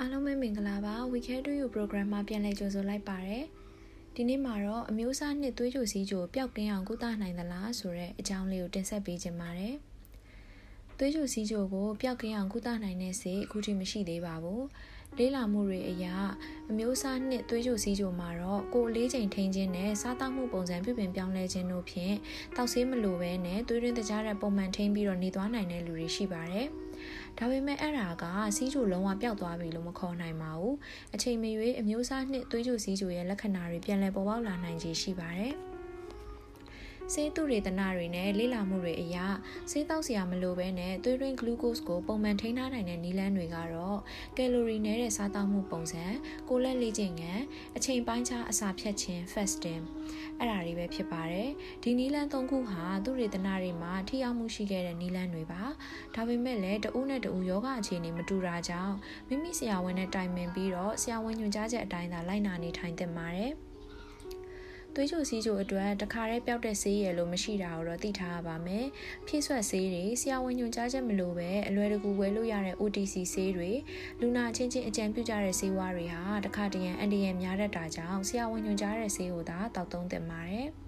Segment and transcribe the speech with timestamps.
[0.00, 3.44] အားလုံးပဲမင်္ဂလာပါ We Care to You program မှာပြန်လည်ကြိုဆိုလိုက်ပါရယ်
[4.14, 9.74] ဒီနေ့မှာတော့အမျိုးအစားနှစ်သွေးကြိုစီးကြိုပျောက်ကင်းအောင်ကုသနိုင်သလားဆိုတဲ့အကြောင်းလေးကိုတင်ဆက်ပေးခြင်းပါတယ်
[10.98, 14.64] သွေးကြိုစီးကြိုကိုပျောက်ကင်းအောင်ကုသနိုင်တဲ့ဆေးအခုထိမရှိသေးပါဘူး
[15.16, 16.14] လေးလာမှုတွေအရာ
[16.70, 22.14] အမျိုးအစားနှစ်သွေးကြိုစီးကြိုမှာတော့ကိုယ်လေးချိန်ထိန်းခြင်းနဲ့စားသောက်မှုပုံစံပြုပြင်ပြောင်းလဲခြင်းတို့ဖြင့်
[22.56, 26.66] တောက်ဆေးမလိုပဲနဲ့သွေးရင်းတကြားတဲ့ပုံမှန်ထိန်းပြီးတော့နေသွားနိုင်တဲ့လူတွေရှိပါတယ်။
[27.38, 28.24] ဒါပေမဲ့အဲ့ဒါက
[28.56, 30.74] စီးကျူလုံးဝပျောက်သွားပြီလို့မခေါ်နိုင်ပါဘူး
[31.14, 35.54] အချိန်မရွေးအမျိုးအစားနှစ်သွေးကျူစီးကျူရဲ့လက္ခဏာတွေပြန်လည်ပေါ်ပေါက်လာနိုင်ခြေရှိပါတယ်
[37.12, 39.16] ဆေးသူရေတနာတွေနဲ့လေ့လာမှုတွေအရ
[39.70, 43.98] ဆေးတောက်စရာမလိုဘဲနဲ့သွေးရင်းဂလူးကို့စ်ကိုပုံမှန်ထိန်းထားနိုင်တဲ့နည်းလမ်းတွေကတော့
[44.36, 46.04] ကယ်လိုရီနည်းတဲ့စားသောက်မှုပုံစံ
[46.48, 47.42] ကိုလက်လေ့ကျင့်ငန်း
[47.76, 49.82] အချိန်ပိုင်းခြားအစာဖြတ်ခြင်း fasting
[50.38, 51.50] အဲ့ဒါတွေပဲဖြစ်ပါတယ်
[51.82, 55.62] ဒီနီလန်းသုံးခုဟာသူရေတနာတွေမှာထိရောက်မှုရှိခဲ့တဲ့နီလန်းတွေပါ
[56.14, 58.94] ဒါပေမဲ့လည်းတဦးနဲ့တဦးယောဂအခြေအနေမတူတာကြောင့်
[59.28, 63.67] မိမိဆရာဝန်နဲ့တိုင်ပင်ပြီးတော့ဆရာဝန်ညွှန်ကြားချက်အတိုင်းသာလိုက်နာနေထိုင်သင့်ပါတယ်
[65.00, 68.86] သွေးကြိုစီးကြိုအတွက်တခါတည်းပျောက်တဲ့ဆေးရည်လို့မရှိတာကိုတော့သိထားရပါမယ်။
[69.26, 73.70] ဖြည့်ဆွက်ဆေးတွေဆရာဝန်ညွှန်ကြားချက်မလိုပဲအလွယ်တကူဝယ်လို့ရတဲ့ OTC ဆေးတွေ
[74.20, 80.68] လူနာချင်းချင်းအကြံပြုကြတဲ့ဆေးဝါးတွေဟာတခါတရံအန်ဒီယန်များတတ်တာကြောင့်ဆရာဝန်ညွှန်ကြားတဲ့ဆေးကိုသာတောက်သုံးသင့်ပါတယ်။